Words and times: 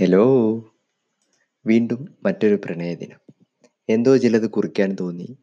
Hello 0.00 0.54
വീണ്ടും 1.66 2.18
മറ്റൊരു 2.22 2.54
പ്രണയദിനം. 2.64 3.18
എന്തോ 3.88 4.16
ചിലത് 4.16 4.50
കുറിക്കാൻ 4.50 4.96
തോന്നി. 5.00 5.38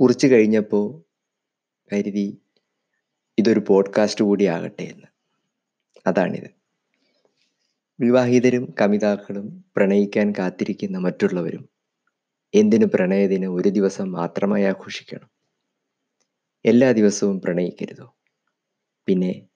കുറിച്ച് 0.00 0.26
കഴിഞ്ഞപ്പോൾ 0.26 1.02
കരുതി 1.92 2.38
ഇതൊരു 3.38 3.60
പോഡ്കാസ്റ്റ് 3.68 4.24
കൂടി 4.24 4.44
ആകട്ടെ 4.44 4.82
എന്ന്. 4.82 5.06
അതാണിത്. 6.06 6.50
വിവാഹിതരും 8.00 8.74
കവിതാക്കളും 8.80 9.64
പ്രണയിക്കാൻ 9.76 10.32
കാത്തിരിക്കുന്ന 10.38 10.98
മറ്റുള്ളവരും 10.98 11.68
എന്തിനു 12.54 12.86
പ്രണയദിനം 12.86 13.54
ഒരു 13.54 13.68
ദിവസം 13.68 14.12
മാത്രമായി 14.12 14.64
ആഘോഷിക്കണം? 14.64 15.30
എല്ലാ 16.64 16.92
ദിവസവും 16.92 17.40
പ്രണയിക്കരുതോ? 17.40 18.14
പിന്നെ 19.06 19.48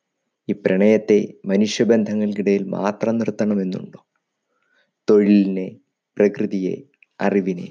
ഈ 0.49 0.53
പ്രണയത്തെ 0.53 1.19
മനുഷ്യബന്ധങ്ങൾക്കിടയിൽ 1.47 2.63
മാത്രം 2.69 3.19
നിർത്തണമെന്നുണ്ടോ? 3.19 4.01
തൊഴിലിനെ 5.09 5.67
പ്രകൃതിയെ 6.17 6.75
അറിവിനെ 7.21 7.69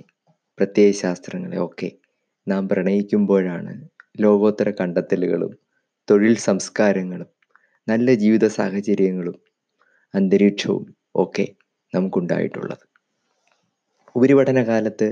പ്രത്യയശാസ്ത്രങ്ങളെ 0.59 1.57
ഒക്കെ 1.57 1.89
നാം 2.48 2.70
പ്രണയിക്കുമ്പോഴാണ് 2.70 3.73
ലോകോത്തര 4.20 4.70
കണ്ടെത്തലുകളും 4.70 5.52
തൊഴിൽ 6.07 6.35
സംസ്കാരങ്ങളും 6.39 7.29
നല്ല 7.88 8.13
ജീവിത 8.13 8.48
സാഹചര്യങ്ങളും 8.48 9.38
അന്തരീക്ഷവും 10.13 10.85
ഒക്കെ 11.15 11.45
നമുക്കുണ്ടായിട്ടുള്ളത്. 11.93 12.85
ഉപരിപഠന 14.15 14.63
കാലത്ത് 14.63 15.09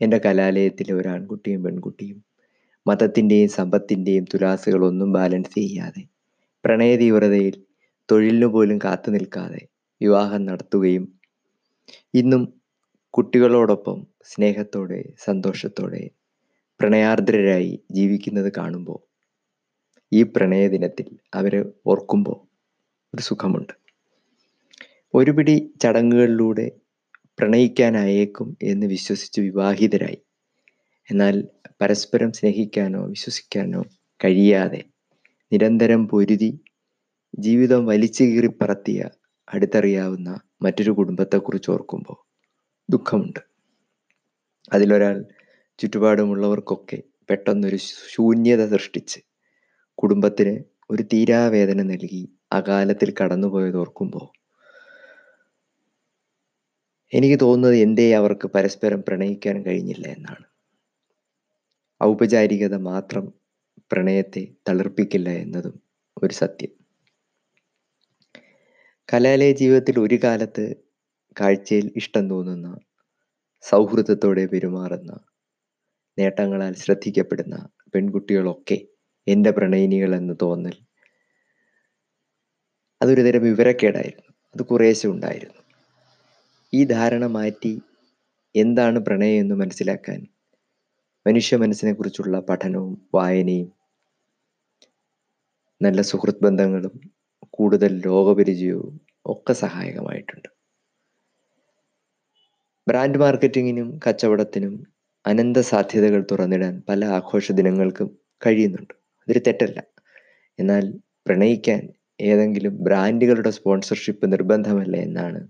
എന്റെ 0.00 0.18
കലാലയത്തിലെ 0.18 0.92
ഒരു 0.94 1.08
ആൺകുട്ടിയും 1.08 1.62
പെൺകുട്ടിയും 1.62 2.18
മതത്തിന്റെയും 2.86 3.48
സമ്പത്തിന്റെയും 3.48 4.24
തുലാസുകളൊന്നും 4.24 5.12
ബാലൻസ് 5.12 5.54
ചെയ്യാതെ 5.54 6.02
പ്രണയ 6.64 6.96
തീവ്രതയിൽ 6.96 7.54
തൊഴിലിനു 8.10 8.46
പോലും 8.46 8.78
കാത്തു 8.84 9.10
നിൽക്കാതെ 9.10 9.68
വിവാഹം 10.00 10.46
നടത്തുകയും 10.46 11.04
ഇന്നും 12.14 12.42
കുട്ടികളോടൊപ്പം 13.14 14.06
സ്നേഹത്തോടെ 14.24 15.12
സന്തോഷത്തോടെ 15.18 16.10
പ്രണയാർദ്രരായി 16.80 17.80
ജീവിക്കുന്നത് 17.90 18.52
കാണുമ്പോൾ 18.58 19.00
ഈ 20.12 20.22
പ്രണയ 20.22 20.68
ദിനത്തിൽ 20.68 21.06
അവരെ 21.34 21.64
ഓർക്കുമ്പോൾ 21.86 22.38
ഒരു 23.14 23.22
സുഖമുണ്ട്. 23.22 23.72
ഒരുപിടി 25.14 25.72
ചടങ്ങുകളിലൂടെ 25.82 26.66
പ്രണയിക്കാനായേക്കും 27.38 28.56
എന്ന് 28.62 28.86
വിശ്വസിച്ച് 28.86 29.40
വിവാഹിതരായി. 29.40 30.20
എന്നാൽ 31.08 31.34
പരസ്പരം 31.80 32.32
സ്നേഹിക്കാനോ 32.32 33.06
വിശ്വസിക്കാനോ 33.06 33.82
കഴിയാതെ 34.20 34.80
നിരന്തരം 35.52 36.08
പൊരുതി 36.08 36.60
ജീവിതം 37.38 37.86
വലിച്ചു 37.86 38.24
കീറി 38.24 38.46
പറത്തിയ 38.46 39.08
അടുത്തറിയാവുന്ന 39.48 40.40
മറ്റൊരു 40.62 40.90
കുടുംബത്തെക്കുറിച്ച് 40.90 41.70
ഓർക്കുമ്പോൾ 41.70 42.18
ദുഃഖമുണ്ട്. 42.90 43.40
അതിലൊരാൾ 44.72 45.24
ചുറ്റുപാടുമുള്ളവർക്കൊക്കെ 45.78 47.02
പെട്ടെന്നൊരു 47.30 47.76
ശൂന്യത 48.14 48.68
സൃഷ്ടിച്ച് 48.68 49.20
കുടുംബത്തിന് 49.94 50.64
ഒരു 50.90 51.02
തീരാവേദന 51.02 51.82
നൽകി 51.82 52.36
അകാലത്തിൽ 52.52 53.14
കടന്നുപോയത് 53.20 53.76
ഓർക്കുമ്പോൾ 53.76 54.26
എനിക്ക് 57.12 57.40
തോന്നുന്നത് 57.40 57.76
എന്തേ 57.76 58.12
അവർക്ക് 58.12 58.48
പരസ്പരം 58.48 59.02
പ്രണയിക്കാൻ 59.08 59.64
കഴിഞ്ഞില്ല 59.64 60.06
എന്നാണ്. 60.06 60.44
ഔപചാരികത 62.02 62.74
മാത്രം 62.74 63.37
പ്രണയത്തെ 63.92 64.48
തളിർപ്പിക്കില്ല 64.68 65.28
എന്നതും 65.30 65.82
ഒരു 66.22 66.34
സത്യം. 66.34 66.72
കലാലയ 69.14 69.52
ജീവിതത്തിൽ 69.52 70.00
ഒരു 70.00 70.18
കാലത്ത് 70.24 70.74
കാഴ്ചയിൽ 71.40 71.92
ഇഷ്ടം 71.96 72.30
തോന്നുന്ന 72.30 72.78
സൗഹൃദത്തോടെ 73.60 74.46
പെരുമാറുന്ന 74.46 75.18
നേട്ടങ്ങളാൽ 76.18 76.74
ശ്രദ്ധിക്കപ്പെടുന്ന 76.74 77.68
പെൺകുട്ടികളൊക്കെ 77.94 78.86
എന്റെ 79.28 79.50
പ്രണയിനികൾ 79.50 80.14
എന്ന് 80.14 80.34
തോന്നൽ 80.42 80.76
അതൊരു 83.02 83.20
തരം 83.20 83.42
വിവരക്കേടായിരുന്നു. 83.42 84.34
അത് 84.54 84.62
കുറേശ്ശെ 84.62 85.08
ഉണ്ടായിരുന്നു. 85.08 85.62
ഈ 86.74 86.84
ധാരണ 86.84 87.26
മാറ്റി 87.26 87.80
എന്താണ് 88.56 88.98
പ്രണയം 88.98 89.40
എന്ന് 89.40 89.54
മനസ്സിലാക്കാൻ 89.54 90.26
മനുഷ്യ 91.26 91.56
മനസ്സിനെ 91.56 91.92
കുറിച്ചുള്ള 91.92 92.40
പഠനവും 92.40 93.08
വായനയും 93.14 93.77
നല്ല 95.82 96.00
സുഹൃത്ത് 96.00 96.44
ബന്ധങ്ങളും 96.44 97.00
കൂടുതൽ 97.50 98.02
ലോകപരിചയവും 98.06 99.00
ഒക്കെ 99.26 99.52
സഹായകമായിട്ടുണ്ട്. 99.52 100.48
ബ്രാൻഡ് 102.88 103.18
മാർക്കറ്റിങ്ങിനും 103.18 104.00
കച്ചവടത്തിനും 104.06 104.86
അനന്ത 105.26 105.58
സാധ്യതകൾ 105.58 106.26
തുറന്നിടാൻ 106.32 106.82
പല 106.88 107.04
ആഘോഷ 107.04 107.52
ദിനങ്ങൾക്കും 107.52 108.18
കഴിയുന്നുണ്ട്. 108.46 108.94
അതൊരു 109.28 109.38
തെറ്റല്ല. 109.38 109.82
എന്നാൽ 110.58 110.94
പ്രണയിക്കാൻ 111.26 111.88
ഏതെങ്കിലും 112.20 112.84
ബ്രാൻഡുകളുടെ 112.84 113.50
സ്പോൺസർഷിപ്പ് 113.50 114.32
നിർബന്ധമല്ല 114.32 114.96
എന്നാണ് 114.96 115.48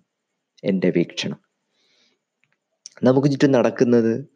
എന്റെ 0.64 0.90
വീക്ഷണം. 0.90 1.40
നമുക്ക് 3.02 3.28
ചുറ്റും 3.28 3.52
നടക്കുന്നത് 3.52 4.28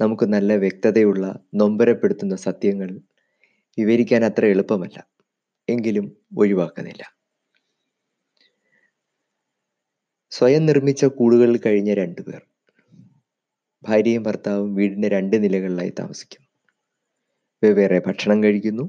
നമുക്ക് 0.00 0.24
നല്ല 0.24 0.56
വ്യക്തതയുള്ള 0.56 1.24
നൊമ്പരപ്പെടുത്തുന്ന 1.54 2.36
സത്യങ്ങൾ 2.36 3.00
വിവരിക്കാൻ 3.78 4.24
അത്ര 4.24 4.44
എളുപ്പമല്ല. 4.46 4.98
എങ്കിലും 5.70 6.16
ഒഴിവാക്കുന്നില്ല. 6.38 7.02
സ്വയം 10.32 10.66
നിർമ്മിച്ച 10.66 11.04
കൂടുകളിൽ 11.04 11.60
കഴിഞ്ഞ 11.66 11.94
രണ്ടുപേർ 11.94 12.42
ഭാര്യയും 13.82 14.22
ഭർത്താവും 14.22 14.74
വീടിന്റെ 14.74 15.08
രണ്ട് 15.08 15.42
നിലകളിലായി 15.42 15.92
താമസിക്കുന്നു. 15.98 16.48
വെവ്വേറെ 17.62 18.02
ഭക്ഷണം 18.06 18.44
കഴിക്കുന്നു. 18.44 18.84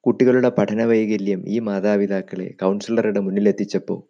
കുട്ടികളുടെ 0.00 0.48
പഠന 0.48 0.84
വൈകല്യം 0.84 1.48
ഈ 1.48 1.58
മാതാപിതാക്കളെ 1.58 2.54
കൗൺസിലറുടെ 2.62 3.20
മുന്നിലെത്തിച്ചപ്പോൾ 3.20 4.00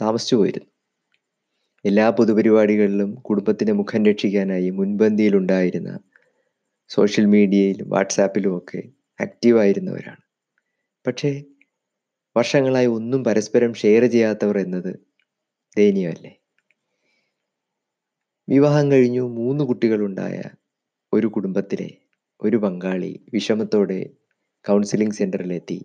താമസിച്ചു 0.00 0.36
പോയിരുന്നു. 0.36 0.70
എല്ലാ 1.84 2.10
പൊതുപരിപാടികളിലും 2.10 3.14
കുടുംബത്തിന്റെ 3.14 3.72
മുഖം 3.72 4.06
രക്ഷിക്കാനായി 4.06 4.70
മുൻപന്തിയിലുണ്ടായിരുന്ന 4.70 5.98
സോഷ്യൽ 6.88 7.26
മീഡിയയിലും 7.26 7.90
വാട്സാപ്പിലും 7.90 8.58
ഒക്കെ 8.58 8.82
ആക്റ്റീവായിരുന്നവരാണ്. 9.20 10.29
പക്ഷേ 11.06 11.30
വർഷങ്ങളായി 12.36 12.86
ഒന്നും 12.86 13.24
പരസ്പരം 13.24 13.74
ഷെയർ 13.74 14.04
ചെയ്യാത്തവർ 14.04 14.58
എന്നത് 14.58 14.92
ദയനീയമല്ലേ 15.76 16.32
വിവാഹം 18.48 18.92
കഴിഞ്ഞു 18.92 19.22
മൂന്ന് 19.28 19.64
കുട്ടികളുണ്ടായ 19.64 20.42
ഒരു 21.12 21.26
കുടുംബത്തിലെ 21.26 21.88
ഒരു 22.42 22.56
പങ്കാളി 22.56 23.24
വിഷമത്തോടെ 23.32 24.00
കൗൺസിലിംഗ് 24.64 25.14
സെന്ററിലെത്തി 25.14 25.78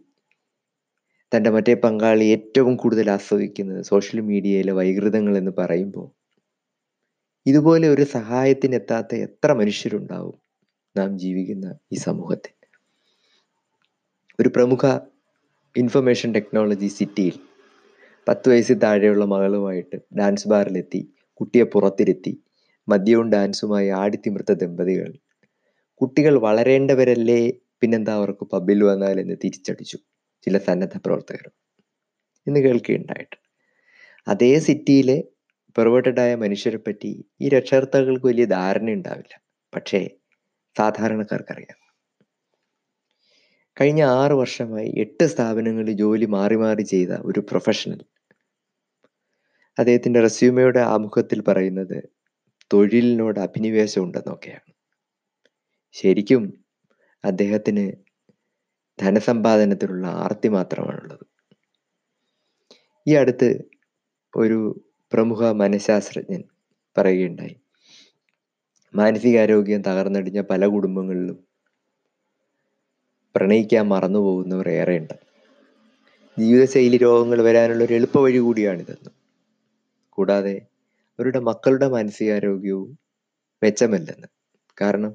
തന്റെ 1.31 1.49
മറ്റേ 1.49 1.73
പങ്കാളി 1.75 2.25
ഏറ്റവും 2.25 2.75
കൂടുതൽ 2.75 3.09
ആസ്വദിക്കുന്നത് 3.09 3.83
സോഷ്യൽ 3.83 4.19
മീഡിയയിലെ 4.21 4.71
വൈകൃതങ്ങൾ 4.71 5.37
എന്ന് 5.37 5.51
പറയുമ്പോൾ 5.51 6.07
ഇതുപോലെ 7.45 7.87
ഒരു 7.87 8.03
സഹായത്തിനെത്താത്ത 8.03 9.15
എത്ര 9.15 9.53
മനുഷ്യരുണ്ടാവും 9.53 10.37
നാം 10.95 11.17
ജീവിക്കുന്ന 11.17 11.77
ഈ 11.91 11.95
സമൂഹത്തിൽ. 11.95 12.53
ഒരു 14.39 14.49
പ്രമുഖ 14.49 14.99
ഇൻഫർമേഷൻ 15.77 16.33
ടെക്നോളജി 16.33 16.87
സിറ്റിയിൽ 16.87 17.39
പത്ത് 18.27 18.49
വയസ്സിൽ 18.49 18.77
താഴെയുള്ള 18.77 19.25
മകളുമായിട്ട് 19.25 19.95
ഡാൻസ് 20.17 20.47
ബാറിലെത്തി 20.47 21.13
കുട്ടിയെ 21.33 21.63
പുറത്തിരുത്തി 21.63 22.43
മദ്യവും 22.89 23.31
ഡാൻസുമായി 23.31 23.87
ആടിത്തിമിർത്ത 23.89 24.53
ദമ്പതികൾ. 24.53 25.13
കുട്ടികൾ 25.93 26.39
വളരേണ്ടവരല്ലേ? 26.39 27.51
പിന്നെന്താ 27.81 28.13
അവർക്ക് 28.13 28.45
പബ്ബിൽ 28.45 28.83
വന്നാൽ 28.83 29.19
എന്ന് 29.19 29.35
തിരിച്ചടിച്ചു 29.43 29.97
ചില 30.41 30.57
സന്നദ്ധ 30.57 30.97
പ്രവർത്തകർ. 30.97 31.51
എന്ന് 32.47 32.59
കേൾക്കുകയുണ്ടായിട്ട് 32.59 33.37
അതേ 34.27 34.59
സിറ്റിയിലെ 34.59 35.23
പെർവേർട്ടഡായ 35.77 36.35
മനുഷ്യരെ 36.35 36.77
പറ്റി 36.77 37.25
ഈ 37.41 37.49
രക്ഷകർത്താക്കൾക്ക് 37.49 38.25
വലിയ 38.25 38.45
ധാരണ 38.45 38.91
ഉണ്ടാവില്ല 38.91 39.41
പക്ഷേ 39.75 40.09
സാധാരണക്കാർക്കറിയാം. 40.77 41.84
കഴിഞ്ഞ 43.81 44.03
ആറ് 44.03 44.31
വർഷമായി 44.31 44.93
എട്ട് 44.97 45.25
സ്ഥാപനങ്ങളിൽ 45.27 45.91
ജോലി 45.91 46.25
മാറി 46.25 46.55
മാറി 46.55 46.81
ചെയ്ത 46.81 47.09
ഒരു 47.09 47.39
പ്രൊഫഷണൽ 47.39 48.05
അദ്ദേഹത്തിന്റെ 49.79 50.21
റെസ്യൂമയുടെ 50.21 50.79
ആമുഖത്തിൽ 50.79 51.41
പറയുന്നത് 51.41 52.09
തൊഴിലിനോട് 52.73 53.39
അഭിനിവേശം 53.39 54.03
ഉണ്ടെന്നൊക്കെയാണ്. 54.03 54.73
ശരിക്കും 55.91 56.65
അദ്ദേഹത്തിന് 57.25 57.93
ധനസമ്പാദനത്തിലുള്ള 59.01 60.07
ആർത്തി 60.07 60.47
മാത്രമാണുള്ളത്. 60.47 61.25
ഈ 63.07 63.15
അടുത്ത് 63.15 63.61
ഒരു 64.37 64.89
പ്രമുഖ 65.13 65.51
മനഃശാസ്ത്രജ്ഞൻ 65.51 66.43
പറയുകയുണ്ടായി. 66.97 67.55
മാനസികാരോഗ്യം 68.95 69.81
തകർന്നടിഞ്ഞ 69.81 70.41
പല 70.41 70.65
കുടുംബങ്ങളിലും 70.65 71.54
പ്രണയിക്കാൻ 73.35 73.87
മറന്നു 73.87 74.19
പോകുന്നവർ 74.19 74.69
ഏറെയുണ്ട്. 74.69 75.13
ജീവിതശൈലി 76.39 76.97
രോഗങ്ങൾ 76.97 77.41
വരാനുള്ള 77.41 77.83
ഒരു 77.83 77.93
എളുപ്പ 77.93 78.17
വഴി 78.17 78.37
കൂടിയാണിതെന്ന് 78.37 79.09
കൂടാതെ 80.09 80.61
അവരുടെ 81.19 81.39
മക്കളുടെ 81.39 81.87
മാനസികാരോഗ്യവും 81.87 82.99
മെച്ചമല്ലെന്ന്. 83.63 84.27
കാരണം 84.81 85.13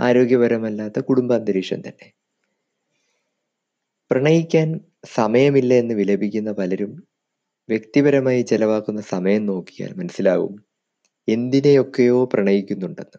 ആരോഗ്യപരമല്ലാത്ത 0.00 1.00
കുടുംബാന്തരീക്ഷം 1.00 1.80
തന്നെ. 1.80 2.12
പ്രണയിക്കാൻ 4.10 4.80
സമയമില്ല 5.04 5.74
എന്ന് 5.74 5.94
വിലപിക്കുന്ന 5.94 6.52
പലരും 6.52 7.08
വ്യക്തിപരമായി 7.68 8.42
ചെലവാക്കുന്ന 8.42 9.00
സമയം 9.00 9.46
നോക്കിയാൽ 9.46 9.94
മനസ്സിലാവും 9.94 10.64
എന്തിനെയൊക്കെയോ 11.28 12.24
പ്രണയിക്കുന്നുണ്ടെന്ന്. 12.24 13.18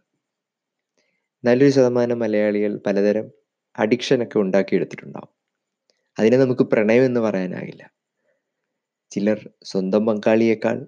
നല്ലൊരു 1.43 1.71
ശതമാനം 1.71 2.19
മലയാളികൾ 2.19 2.79
പലതരം 2.85 3.40
അഡിക്ഷനൊക്കെ 3.79 4.39
ഉണ്ടാക്കിയെടുത്തിട്ടുണ്ടാവും. 4.39 5.41
അതിനെ 6.19 6.37
നമുക്ക് 6.37 6.61
പ്രണയം 6.61 7.05
എന്ന് 7.05 7.19
പറയാനാകില്ല. 7.19 7.91
ചിലർ 9.11 9.49
സ്വന്തം 9.63 10.05
പങ്കാളിയേക്കാൾ 10.05 10.87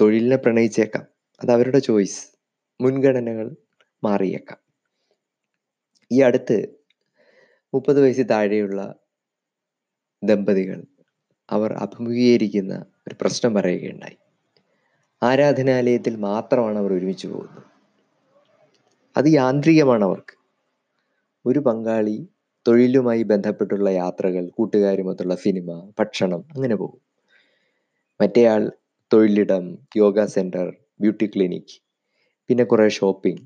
തൊഴിലിനെ 0.00 0.36
പ്രണയിച്ചേക്കാം. 0.36 1.06
അത് 1.42 1.50
അവരുടെ 1.50 1.78
ചോയ്സ് 1.78 2.28
മുൻഗണനകൾ 2.80 3.56
മാറിയേക്കാം. 4.04 4.58
ഈ 6.12 6.20
അടുത്ത് 6.20 6.68
മുപ്പത് 7.74 8.02
വയസ്സിൽ 8.02 8.26
താഴെയുള്ള 8.26 8.94
ദമ്പതികൾ 10.24 10.84
അവർ 11.50 11.72
അഭിമുഖീകരിക്കുന്ന 11.72 12.86
ഒരു 13.08 13.16
പ്രശ്നം 13.20 13.54
പറയുകയുണ്ടായി. 13.54 14.16
ആരാധനാലയത്തിൽ 15.22 16.16
മാത്രമാണ് 16.16 16.78
അവർ 16.78 16.92
ഒരുമിച്ച് 16.92 17.26
പോകുന്നത്. 17.26 17.62
അത് 19.16 19.24
യാന്ത്രികമാണ് 19.28 20.04
അവർക്ക്. 20.04 20.33
ഒരു 21.46 21.58
പങ്കാളി 21.58 22.28
തൊഴിലുമായി 22.68 23.22
ബന്ധപ്പെട്ടുള്ള 23.22 23.88
യാത്രകൾ 23.88 24.48
കൂട്ടുകാരുമൊത്തുള്ള 24.48 25.34
സിനിമ 25.34 25.92
ഭക്ഷണം 25.98 26.44
അങ്ങനെ 26.54 26.76
പോകും. 26.76 27.00
മറ്റേയാൾ 28.20 28.72
തൊഴിലിടം 29.12 29.78
യോഗ 29.96 30.24
സെന്റർ 30.24 30.76
ബ്യൂട്ടി 31.00 31.26
ക്ലിനിക് 31.26 31.80
പിന്നെ 32.48 32.64
കുറേ 32.64 32.88
ഷോപ്പിംഗ്. 32.88 33.42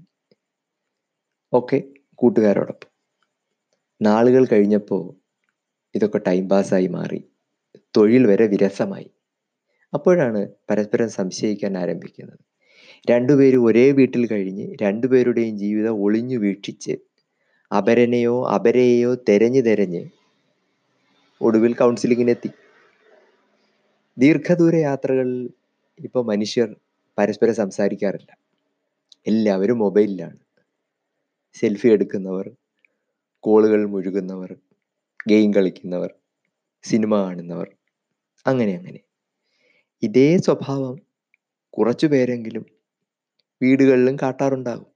ഒക്കെ 1.53 1.83
കൂട്ടുകാരോടൊപ്പം. 2.15 2.91
നാളുകൾ 4.03 4.47
കഴിഞ്ഞപ്പോൾ 4.47 5.15
ഇതൊക്കെ 5.95 6.19
ടൈം 6.19 6.49
പാസ്സായി 6.49 6.87
മാറി. 6.87 7.25
തൊഴിൽ 7.97 8.27
വരെ 8.27 8.47
വിരസമായി. 8.47 9.11
അപ്പോഴാണ് 9.95 10.49
പരസ്പരം 10.71 11.11
സംശയിക്കാൻ 11.11 11.79
ആരംഭിക്കുന്നത്. 11.79 12.39
രണ്ടുപേരും 13.11 13.65
ഒരേ 13.65 13.93
വീട്ടിൽ 13.93 14.27
കഴിഞ്ഞ് 14.27 14.77
രണ്ടുപേരുടെയും 14.83 15.59
ജീവിതം 15.59 16.03
ഒളിഞ്ഞു 16.03 16.39
വീക്ഷിച്ച് 16.39 17.08
അപരനെയോ 17.71 18.47
അപരയെയോ 18.49 19.15
തെരഞ്ഞ് 19.29 19.65
തെരഞ്ഞ് 19.65 20.03
ഒടുവിൽ 21.41 21.73
കൗൺസിലിങ്ങിനെത്തി 21.75 22.51
ദീർഘദൂര 24.17 24.75
യാത്രകളിൽ 24.77 25.51
ഇപ്പോൾ 25.99 26.25
മനുഷ്യർ 26.25 26.69
പരസ്പരം 27.19 27.55
സംസാരിക്കാറില്ല. 27.55 28.31
എല്ലാവരും 29.27 29.79
മൊബൈലിലാണ്. 29.79 30.39
സെൽഫി 31.55 31.89
എടുക്കുന്നവർ 31.89 32.47
കോളുകൾ 33.45 33.87
മുഴുകുന്നവർ 33.87 34.51
ഗെയിം 35.29 35.55
കളിക്കുന്നവർ 35.55 36.11
സിനിമ 36.85 37.15
കാണുന്നവർ 37.17 37.69
അങ്ങനെ 38.47 38.73
അങ്ങനെ. 38.75 39.01
ഇതേ 40.03 40.37
സ്വഭാവം 40.37 40.97
കുറച്ചു 41.75 42.07
പേരെങ്കിലും 42.07 42.65
വീടുകളിലും 43.63 44.17
കാട്ടാറുണ്ടാകും. 44.17 44.88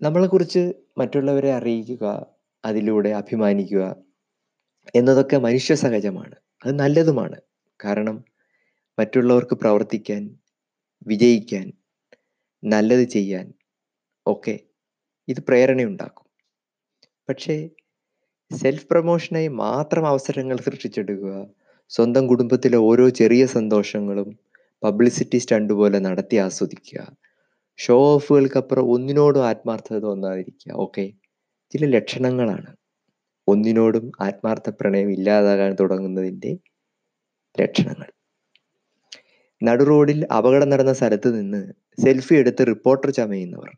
നമ്മളെക്കുറിച്ച് 0.00 0.62
മറ്റുള്ളവരെ 0.98 1.50
അറിയിക്കുക 1.52 2.04
അതിലൂടെ 2.64 3.10
അഭിമാനിക്കുക 3.10 3.82
എന്നതൊക്കെ 4.94 5.36
മനുഷ്യ 5.38 5.74
സഹജമാണ് 5.74 6.36
അത് 6.64 6.72
നല്ലതുമാണ്. 6.80 7.38
കാരണം 7.80 8.16
മറ്റുള്ളവർക്ക് 8.98 9.54
പ്രവർത്തിക്കാൻ 9.54 10.22
വിജയിക്കാൻ 11.06 11.66
നല്ലത് 12.62 13.04
ചെയ്യാൻ 13.08 13.46
ഒക്കെ 14.26 14.56
ഇത് 15.28 15.40
പ്രേരണയുണ്ടാക്കും. 15.48 16.26
പക്ഷേ 17.28 17.56
സെൽഫ് 18.50 18.86
പ്രൊമോഷനായി 18.90 19.48
മാത്രം 19.64 20.04
അവസരങ്ങൾ 20.06 20.56
സൃഷ്ടിച്ചെടുക്കുക 20.66 21.34
സ്വന്തം 21.90 22.24
കുടുംബത്തിലെ 22.26 22.78
ഓരോ 22.88 23.06
ചെറിയ 23.20 23.42
സന്തോഷങ്ങളും 23.56 24.28
പബ്ലിസിറ്റി 24.82 25.38
സ്റ്റണ്ട് 25.38 25.72
പോലെ 25.72 25.98
നടത്തി 25.98 26.36
ആസ്വദിക്കുക 26.36 27.00
ഷോ 27.80 27.96
ഓഫുകൾക്കപ്പുറം 28.14 28.82
ഒന്നിനോടും 28.82 29.46
ആത്മാർത്ഥത 29.46 29.98
തോന്നാതിരിക്കുക. 29.98 30.72
ഓക്കെ 30.74 31.04
ചില 31.72 31.86
ലക്ഷണങ്ങളാണ്. 31.86 32.70
ഒന്നിനോടും 33.48 34.12
ആത്മാർത്ഥ 34.20 34.70
പ്രണയം 34.70 35.10
ഇല്ലാതാകാൻ 35.12 35.76
തുടങ്ങുന്നതിന്റെ 35.80 36.58
ലക്ഷണങ്ങൾ. 37.60 38.10
നടു 39.62 39.84
റോഡിൽ 39.84 40.26
അപകടം 40.32 40.68
നടന്ന 40.70 40.92
സ്ഥലത്ത് 40.92 41.40
നിന്ന് 41.40 41.62
സെൽഫി 42.02 42.34
എടുത്ത് 42.34 42.66
റിപ്പോർട്ടർ 42.66 43.10
ചമയുന്നവർ. 43.10 43.70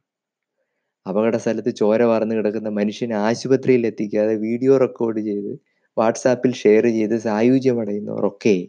അപകട 1.07 1.37
സ്ഥലത്ത് 1.37 1.71
ചോര 1.71 2.03
വാർന്നു 2.03 2.35
കിടക്കുന്ന 2.35 2.69
മനുഷ്യനെ 2.69 3.17
ആശുപത്രിയിൽ 3.17 3.87
എത്തിക്കാതെ 3.87 4.35
വീഡിയോ 4.37 4.77
റെക്കോർഡ് 4.77 5.21
ചെയ്ത് 5.21 5.53
വാട്സാപ്പിൽ 5.99 6.53
ഷെയർ 6.53 6.85
ചെയ്ത് 6.85 7.17
സായുജ്യമടയുന്നവർ 7.19 8.27
ഒക്കെ 8.27 8.69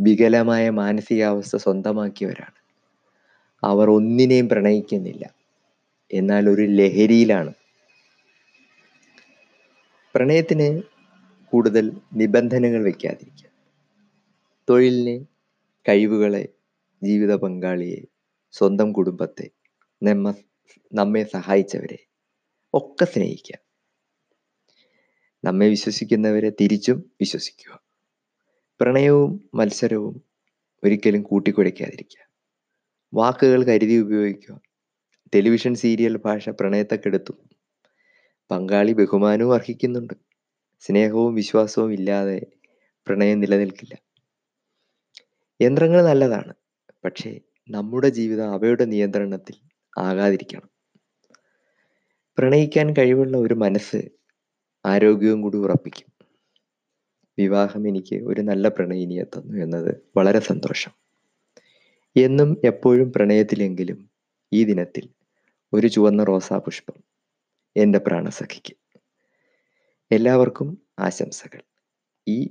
വികലമായ 0.00 0.70
മാനസികാവസ്ഥ 0.70 1.56
സ്വന്തമാക്കിയവരാണ്. 1.56 2.61
അവർ 3.64 3.90
ഒന്നിനെയും 3.90 4.48
പ്രണയിക്കുന്നില്ല. 4.48 5.34
എന്നാൽ 6.12 6.48
ഒരു 6.48 6.62
ലഹരിയിലാണ്. 6.62 7.54
പ്രണയത്തിന് 10.14 10.82
കൂടുതൽ 11.44 11.92
നിബന്ധനകൾ 12.12 12.84
വെക്കാതിരിക്കുക. 12.84 13.50
തൊഴിലിനെ 14.70 15.26
കഴിവുകളെ 15.88 16.48
ജീവിത 17.04 17.34
പങ്കാളിയെ 17.34 18.02
സ്വന്തം 18.50 18.92
കുടുംബത്തെ 18.92 19.50
നമ്മ 20.02 20.34
നമ്മെ 20.92 21.22
സഹായിച്ചവരെ 21.22 21.98
ഒക്കെ 22.74 23.04
സ്നേഹിക്കുക. 23.04 23.58
നമ്മെ 25.44 25.68
വിശ്വസിക്കുന്നവരെ 25.68 26.50
തിരിച്ചും 26.50 27.12
വിശ്വസിക്കുക. 27.20 27.82
പ്രണയവും 28.80 29.50
മത്സരവും 29.54 30.22
ഒരിക്കലും 30.84 31.22
കൂട്ടിക്കുഴയ്ക്കാതിരിക്കുക 31.22 32.31
വാക്കുകൾ 33.14 33.62
കരുതി 33.62 33.96
ഉപയോഗിക്കുക. 33.96 34.60
ടെലിവിഷൻ 35.34 35.74
സീരിയൽ 35.74 36.16
ഭാഷ 36.16 36.48
പ്രണയത്തെ 36.48 36.96
കെടുത്തും 36.96 37.50
പങ്കാളി 38.50 38.92
ബഹുമാനവും 38.92 39.54
അർഹിക്കുന്നുണ്ട്. 39.54 40.14
സ്നേഹവും 40.80 41.34
വിശ്വാസവും 41.34 41.92
ഇല്ലാതെ 41.92 42.46
പ്രണയം 43.06 43.40
നിലനിൽക്കില്ല. 43.40 43.94
യന്ത്രങ്ങൾ 45.60 46.04
നല്ലതാണ്. 46.04 46.54
പക്ഷേ 47.04 47.40
നമ്മുടെ 47.70 48.08
ജീവിതം 48.08 48.52
അവയുടെ 48.52 48.84
നിയന്ത്രണത്തിൽ 48.84 49.54
ആകാതിരിക്കണം. 49.98 50.70
പ്രണയിക്കാൻ 52.38 52.94
കഴിവുള്ള 52.98 53.36
ഒരു 53.36 53.54
മനസ്സ് 53.54 54.08
ആരോഗ്യവും 54.86 55.42
കൂടി 55.42 55.56
ഉറപ്പിക്കും. 55.58 56.26
വിവാഹം 57.38 57.88
എനിക്ക് 57.88 58.24
ഒരു 58.24 58.40
നല്ല 58.40 58.68
പ്രണയിനിയെ 58.68 59.24
തന്നു 59.24 59.62
എന്നത് 59.62 60.02
വളരെ 60.16 60.40
സന്തോഷം. 60.40 61.01
എന്നും 62.16 62.56
എപ്പോഴും 62.64 63.12
പ്രണയത്തിലെങ്കിലും 63.12 64.10
ഈ 64.52 64.64
ദിനത്തിൽ 64.64 65.08
ഒരു 65.72 65.86
ചുവന്ന 65.86 66.24
റോസാപുഷ്പം 66.24 67.04
എന്റെ 67.76 67.98
പ്രാണസഖിക്ക്. 67.98 68.76
എല്ലാവർക്കും 70.12 70.82
ആശംസകൾ. 70.98 71.62
ഈ 72.28 72.48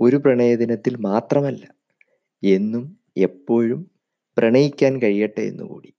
ഒരു 0.00 0.16
പ്രണയദിനത്തിൽ 0.16 0.96
മാത്രമല്ല 0.96 1.74
എന്നും 2.44 3.00
എപ്പോഴും 3.16 3.90
പ്രണയിക്കാൻ 4.38 5.02
കഴിയട്ടെ 5.02 5.40
എന്നുകൂടി 5.40 5.94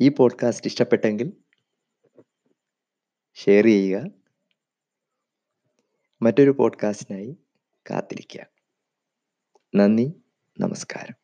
ഈ 0.00 0.08
പോഡ്കാസ്റ്റ് 0.08 0.66
ഇഷ്ടപ്പെട്ടെങ്കിൽ 0.66 1.32
ഷെയർ 3.34 3.64
ചെയ്യുക. 3.64 4.10
മറ്റൊരു 6.22 6.50
പോഡ്കാസ്റ്റിനായി 6.50 7.36
കാത്തിരിക്കുക. 7.90 8.55
നന്ദി. 9.76 10.04
നമസ്കാരം. 10.56 11.16